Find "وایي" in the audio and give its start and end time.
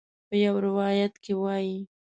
1.41-1.77